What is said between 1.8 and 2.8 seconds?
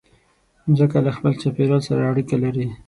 سره اړیکه لري.